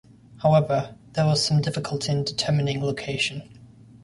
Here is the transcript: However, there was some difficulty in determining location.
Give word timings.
However, 0.37 0.95
there 1.13 1.27
was 1.27 1.45
some 1.45 1.61
difficulty 1.61 2.11
in 2.11 2.23
determining 2.23 2.83
location. 2.83 3.43